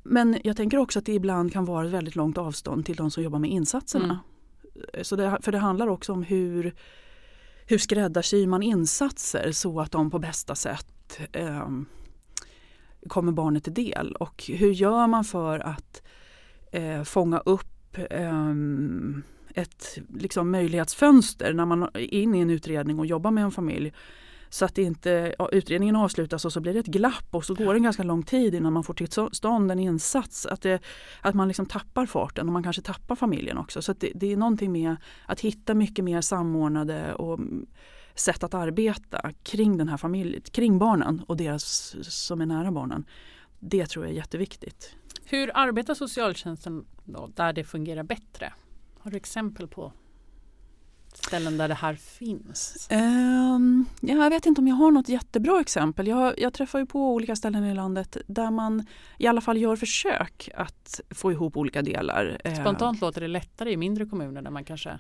[0.03, 3.11] Men jag tänker också att det ibland kan vara ett väldigt långt avstånd till de
[3.11, 4.05] som jobbar med insatserna.
[4.05, 5.05] Mm.
[5.05, 6.75] Så det, för det handlar också om hur,
[7.67, 11.69] hur skräddarsyr man insatser så att de på bästa sätt eh,
[13.09, 16.03] kommer barnet till del och hur gör man för att
[16.73, 18.55] eh, fånga upp eh,
[19.55, 23.93] ett liksom, möjlighetsfönster när man är inne i en utredning och jobbar med en familj.
[24.53, 27.79] Så att inte utredningen avslutas och så blir det ett glapp och så går det
[27.79, 30.47] en ganska lång tid innan man får till stånd en insats.
[30.47, 30.81] Att, det,
[31.21, 33.83] att man liksom tappar farten och man kanske tappar familjen också.
[33.83, 37.41] Så det, det, är någonting med att hitta mycket mer samordnade och
[38.15, 43.05] sätt att arbeta kring den här familjen, kring barnen och deras som är nära barnen.
[43.59, 44.95] Det tror jag är jätteviktigt.
[45.25, 48.53] Hur arbetar socialtjänsten då, där det fungerar bättre?
[48.99, 49.93] Har du exempel på
[51.15, 52.89] ställen där det här finns?
[52.91, 56.07] Um, ja, jag vet inte om jag har något jättebra exempel.
[56.07, 58.87] Jag, jag träffar ju på olika ställen i landet där man
[59.19, 62.41] i alla fall gör försök att få ihop olika delar.
[62.61, 64.99] Spontant låter det lättare i mindre kommuner där man kanske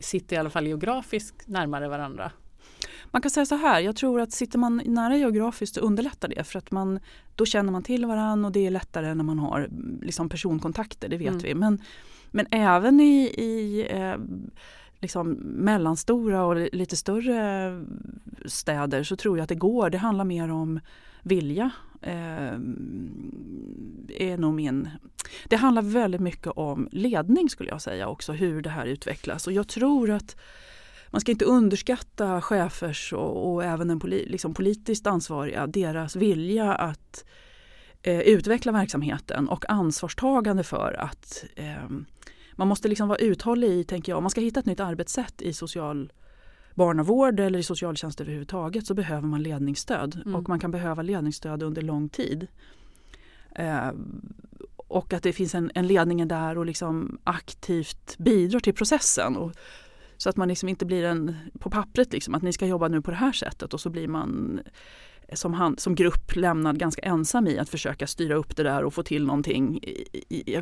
[0.00, 2.32] sitter i alla fall geografiskt närmare varandra.
[3.10, 6.44] Man kan säga så här, jag tror att sitter man nära geografiskt så underlättar det
[6.44, 7.00] för att man,
[7.34, 9.68] då känner man till varandra och det är lättare när man har
[10.02, 11.42] liksom personkontakter, det vet mm.
[11.42, 11.54] vi.
[11.54, 11.82] Men,
[12.30, 14.16] men även i, i eh,
[15.00, 17.72] liksom mellanstora och lite större
[18.44, 19.90] städer så tror jag att det går.
[19.90, 20.80] Det handlar mer om
[21.22, 21.70] vilja.
[22.02, 22.54] Eh,
[24.08, 24.88] är nog min...
[25.44, 29.46] Det handlar väldigt mycket om ledning skulle jag säga också, hur det här utvecklas.
[29.46, 30.36] Och jag tror att
[31.10, 36.74] man ska inte underskatta chefers och, och även den poli, liksom politiskt ansvariga, deras vilja
[36.74, 37.24] att
[38.02, 41.88] eh, utveckla verksamheten och ansvarstagande för att eh,
[42.52, 45.52] man måste liksom vara uthållig i, tänker jag, man ska hitta ett nytt arbetssätt i
[45.52, 46.12] social
[46.80, 50.34] barnavård eller i socialtjänst överhuvudtaget så behöver man ledningsstöd mm.
[50.34, 52.46] och man kan behöva ledningsstöd under lång tid.
[53.56, 53.90] Eh,
[54.76, 59.36] och att det finns en, en ledning där och liksom aktivt bidrar till processen.
[59.36, 59.52] Och,
[60.16, 63.02] så att man liksom inte blir en, på pappret liksom, att ni ska jobba nu
[63.02, 64.60] på det här sättet och så blir man
[65.34, 68.94] som, han, som grupp lämnad ganska ensam i att försöka styra upp det där och
[68.94, 69.80] få till någonting.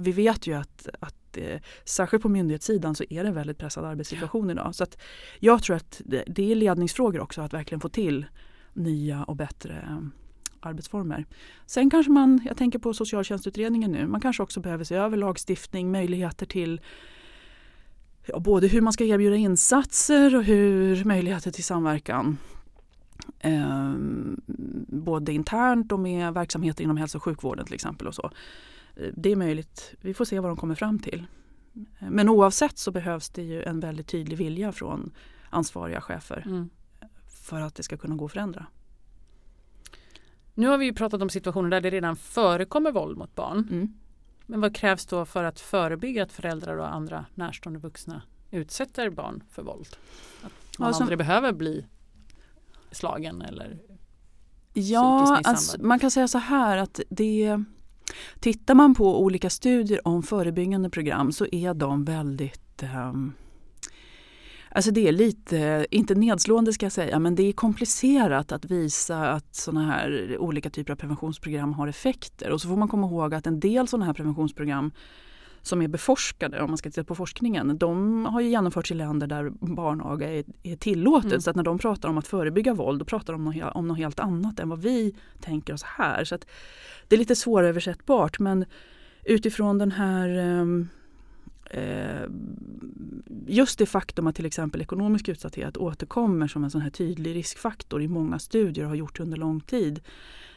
[0.01, 3.85] Vi vet ju att, att eh, särskilt på myndighetssidan så är det en väldigt pressad
[3.85, 4.75] arbetssituation idag.
[4.75, 4.99] Så att
[5.39, 8.27] jag tror att det, är ledningsfrågor också att verkligen få till
[8.73, 9.99] nya och bättre eh,
[10.61, 11.27] arbetsformer.
[11.67, 15.93] Sen kanske man, jag tänker på socialtjänstutredningen nu, man kanske också behöver se över lagstiftning,
[15.93, 16.81] möjligheter till
[18.27, 22.37] ja, både hur man ska erbjuda insatser och hur möjligheter till samverkan
[23.39, 23.95] eh,
[24.89, 28.07] både internt och med verksamheter inom hälso och sjukvården till exempel.
[28.07, 28.31] Och så.
[28.97, 29.95] Eh, det är möjligt.
[30.01, 31.27] Vi får se vad de kommer fram till.
[31.99, 35.11] Men oavsett så behövs det ju en väldigt tydlig vilja från
[35.51, 36.71] ansvariga chefer mm.
[37.47, 38.67] för att det ska kunna gå att förändra.
[40.55, 43.69] Nu har vi ju pratat om situationer där det redan förekommer våld mot barn.
[43.71, 43.95] Mm.
[44.47, 49.43] Men vad krävs då för att förebygga att föräldrar och andra närstående vuxna utsätter barn
[49.51, 49.97] för våld?
[50.43, 51.87] Att man alltså, aldrig behöver bli
[52.91, 53.79] slagen eller
[54.73, 57.65] Ja, alltså, man kan säga så här att det
[58.41, 63.33] Tittar man på olika studier om förebyggande program så är de väldigt um,
[64.71, 69.31] Alltså det är lite, inte nedslående ska jag säga, men det är komplicerat att visa
[69.31, 72.51] att sådana här olika typer av preventionsprogram har effekter.
[72.51, 74.93] Och så får man komma ihåg att en del sådana här preventionsprogram
[75.63, 79.27] som är beforskade, om man ska titta på forskningen, de har ju genomförts i länder
[79.27, 81.31] där barnaga är, är tillåtet.
[81.31, 81.41] Mm.
[81.41, 83.89] Så att när de pratar om att förebygga våld, då pratar de om något, om
[83.89, 86.25] något helt annat än vad vi tänker oss här.
[86.25, 86.39] Så
[87.09, 88.65] det är lite svåröversättbart men
[89.25, 90.89] utifrån den här ehm,
[91.71, 92.29] eh,
[93.47, 98.03] just det faktum att till exempel ekonomisk utsatthet återkommer som en sån här tydlig riskfaktor
[98.03, 100.01] i många studier och har gjort under lång tid.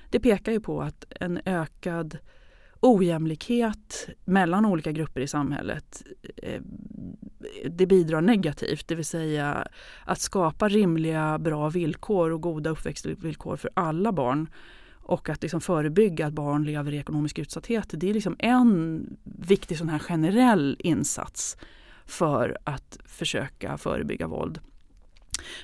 [0.10, 2.18] Det pekar ju på att en ökad
[2.82, 6.04] ojämlikhet mellan olika grupper i samhället
[6.38, 6.62] eh,
[7.70, 9.68] det bidrar negativt, det vill säga
[10.06, 14.50] att skapa rimliga, bra villkor och goda uppväxtvillkor för alla barn
[15.04, 17.90] och att liksom förebygga att barn lever i ekonomisk utsatthet.
[17.92, 21.58] Det är liksom en viktig sån här generell insats
[22.06, 24.60] för att försöka förebygga våld.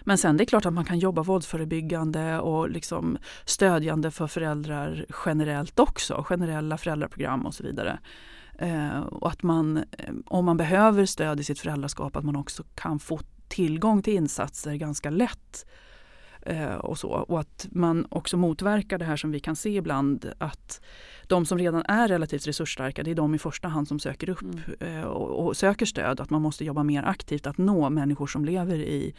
[0.04, 5.06] Men sen det är klart att man kan jobba våldsförebyggande och liksom stödjande för föräldrar
[5.26, 6.24] generellt också.
[6.28, 8.00] Generella föräldraprogram och så vidare.
[8.60, 12.64] Eh, och att man, eh, om man behöver stöd i sitt föräldraskap, att man också
[12.76, 15.66] kan få tillgång till insatser ganska lätt.
[16.42, 17.10] Eh, och, så.
[17.10, 20.82] och att man också motverkar det här som vi kan se ibland att
[21.28, 24.42] de som redan är relativt resursstarka det är de i första hand som söker upp
[24.42, 24.60] mm.
[24.80, 26.20] eh, och, och, söker stöd.
[26.20, 29.16] Att man måste jobba mer aktivt att nå människor som lever i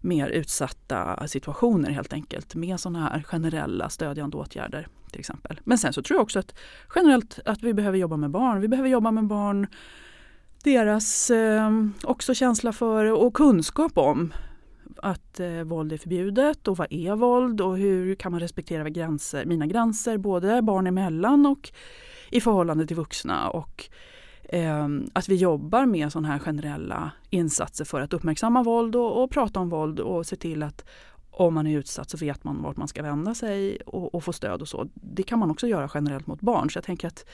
[0.00, 5.60] mer utsatta situationer helt enkelt med sådana här generella stödjande åtgärder till exempel.
[5.64, 6.54] Men sen så tror jag också att
[6.94, 8.60] generellt att vi behöver jobba med barn.
[8.60, 9.66] Vi behöver jobba med barn,
[10.64, 11.70] deras eh,
[12.02, 14.32] också känsla för och kunskap om
[14.96, 19.44] att eh, våld är förbjudet och vad är våld och hur kan man respektera gränser,
[19.44, 21.70] mina gränser både barn emellan och
[22.30, 23.48] i förhållande till vuxna.
[23.48, 23.90] Och
[24.48, 29.30] eh, att vi jobbar med sådana här generella insatser för att uppmärksamma våld och, och,
[29.30, 30.84] prata om våld och se till att
[31.30, 34.32] om man är utsatt så vet man vart man ska vända sig och, och, få
[34.32, 34.88] stöd och så.
[34.94, 36.70] Det kan man också göra generellt mot barn.
[36.70, 37.24] Så jag tänker att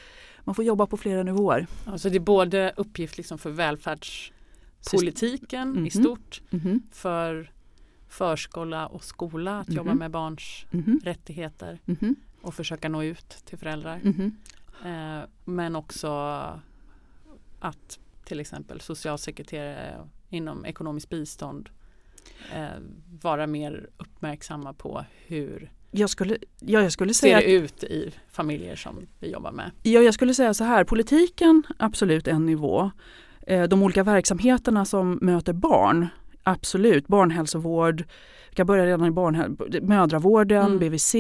[0.40, 1.66] man får jobba på flera nivåer.
[1.87, 5.87] Alltså det är både uppgift liksom för välfärdspolitiken mm -hmm.
[5.87, 6.81] i stort, mm -hmm.
[6.92, 7.52] för
[8.08, 9.87] förskola och skola att mm -hmm.
[9.87, 11.00] jobba med barns mhm.
[11.04, 12.17] rättigheter mhm.
[12.40, 14.00] och försöka nå ut till föräldrar.
[14.04, 14.37] Mhm.
[14.85, 16.08] Eh, men också
[17.65, 21.71] att till exempel socialsekreterare inom ekonomiskt bistånd
[22.54, 22.67] eh,
[23.23, 28.15] vara mer uppmärksamma på hur jag skulle, ja, jag skulle säga ser det ut i
[28.31, 29.71] familjer som vi jobbar med?
[29.83, 32.90] Ja, jag skulle säga så här, politiken absolut en nivå.
[33.46, 36.08] Eh, de olika verksamheterna som möter barn
[36.46, 38.04] Absolut, barnhälsovård.
[38.50, 40.79] Vi kan börja redan i mödravården, Mm.
[40.79, 41.15] BVC,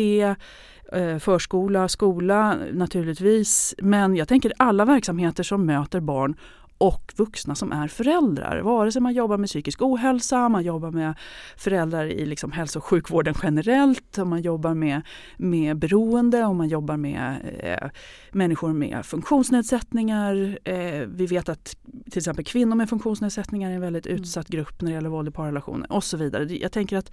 [1.20, 3.74] förskola, skola naturligtvis.
[3.78, 6.36] Men jag tänker alla verksamheter som möter barn
[6.78, 8.60] och vuxna som är föräldrar.
[8.60, 11.14] Vare sig man jobbar med psykisk ohälsa, man jobbar med
[11.56, 15.02] föräldrar i liksom hälso och sjukvården generellt, om man jobbar med,
[15.36, 17.90] med beroende, om man jobbar med eh,
[18.32, 20.58] människor med funktionsnedsättningar.
[20.64, 21.76] Eh, vi vet att
[22.10, 24.22] till exempel kvinnor med funktionsnedsättningar är en väldigt Mm.
[24.22, 26.44] utsatt grupp när det gäller våld i parrelationer och så vidare.
[26.44, 27.12] Jag tänker att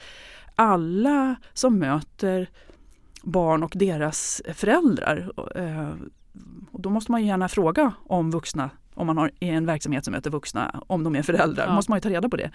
[0.56, 2.50] alla som möter
[3.22, 5.94] barn och deras föräldrar eh,
[6.72, 10.06] och då måste man ju gärna fråga om vuxna om man har, är en verksamhet
[10.06, 11.64] som möter vuxna, om de är föräldrar.
[11.64, 11.70] Ja.
[11.70, 12.52] Då måste man ju ta reda på det.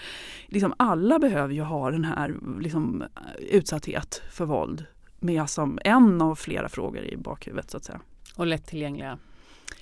[0.46, 3.04] Liksom alla behöver ju ha den här liksom,
[3.38, 4.84] utsatthet för våld
[5.20, 8.00] med som en av flera frågor i bakhuvudet så att säga.
[8.36, 9.18] Och lättillgängliga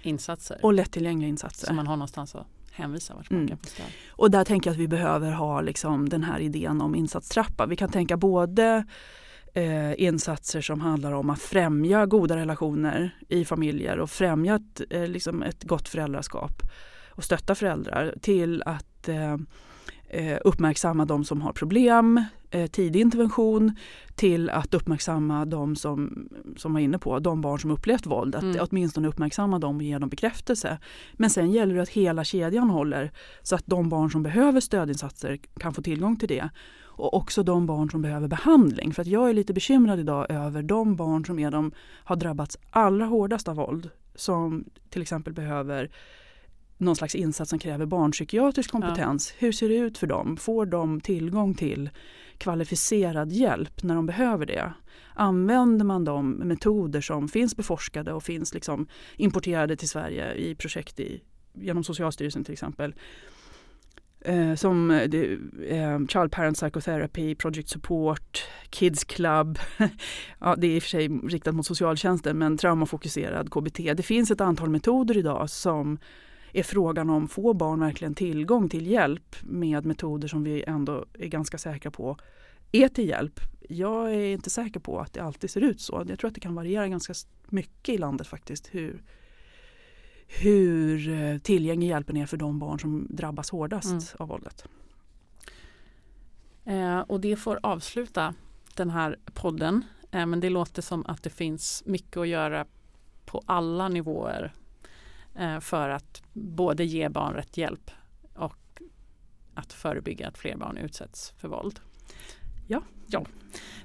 [0.03, 0.59] insatser.
[0.62, 1.66] Och lättillgängliga insatser.
[1.66, 3.49] Så man har någonstans att hänvisa vart man Mm.
[3.49, 3.87] kan få stöd.
[4.11, 7.66] Och där tänker jag att vi behöver ha liksom den här idén om insatstrappa.
[7.66, 8.85] Vi kan tänka både
[9.55, 15.07] eh, insatser som handlar om att främja goda relationer i familjer och främja ett, eh,
[15.07, 16.62] liksom ett gott föräldraskap
[17.09, 19.36] och stötta föräldrar till att eh,
[20.09, 23.76] eh, uppmärksamma de som har problem, eh, tidig intervention
[24.14, 28.34] till att uppmärksamma de som, som var inne på, de barn som upplevt våld.
[28.34, 28.57] Att Mm.
[28.61, 30.78] åtminstone uppmärksamma dem och ge dem bekräftelse.
[31.12, 35.38] Men sen gäller det att hela kedjan håller så att de barn som behöver stödinsatser
[35.61, 36.48] kan få tillgång till det.
[36.97, 38.95] Och också de barn som behöver behandling.
[38.95, 41.72] För att jag är lite bekymrad idag över de barn som är de,
[42.05, 43.90] har drabbats allra hårdast av våld.
[44.14, 45.90] Som till exempel behöver
[46.78, 49.34] någon slags insats som kräver barnpsykiatrisk kompetens.
[49.38, 50.36] Hur ser det ut för dem?
[50.36, 51.90] Får de tillgång till
[52.38, 54.72] kvalificerad hjälp när de behöver det?
[55.14, 58.86] Använder man de metoder som finns beforskade och finns liksom
[59.16, 61.22] importerade till Sverige i projekt i,
[61.53, 62.95] genom Socialstyrelsen till exempel?
[64.27, 65.03] Eh, som eh,
[65.68, 69.59] eh, Child Parent Psychotherapy, Project Support, Kids Club.
[70.39, 73.79] ja, det är i och för sig riktat mot socialtjänsten men traumafokuserad KBT.
[73.79, 75.99] Det finns ett antal metoder idag som
[76.53, 81.29] är frågan om får barn verkligen tillgång till hjälp med metoder som vi ändå är
[81.29, 82.16] ganska säkra på
[82.72, 83.41] är till hjälp.
[83.68, 86.05] Jag är inte säker på att det alltid ser ut så.
[86.09, 87.14] Jag tror att det kan variera ganska
[87.49, 89.03] mycket i landet faktiskt hur,
[90.41, 94.03] hur eh, tillgänglig hjälpen är för de barn som drabbas hårdast Mm.
[94.18, 94.64] av våldet.
[96.64, 98.35] Eh, och det får avsluta
[98.74, 99.85] den här podden.
[100.11, 102.66] Eh, men det låter som att det finns mycket att göra
[103.24, 104.53] på alla nivåer
[105.35, 107.91] eh, för att både ge barn rätt hjälp
[108.35, 108.82] och
[109.55, 111.80] att förebygga att fler barn utsätts för våld.
[112.68, 112.82] Ja.
[113.07, 113.26] ja.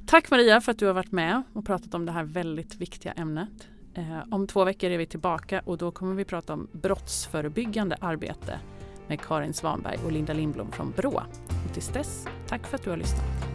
[0.06, 3.12] Tack Maria för att du har varit med och pratat om det här väldigt viktiga
[3.12, 3.68] ämnet.
[3.94, 8.60] Eh, om två veckor är vi tillbaka och då kommer vi prata om brottsförebyggande arbete
[9.08, 11.24] med Karin Svanberg och Linda Lindblom från Brå.
[11.68, 13.49] Och tills dess, tack för att du har lyssnat.